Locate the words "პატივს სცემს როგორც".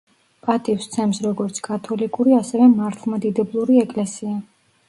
0.45-1.59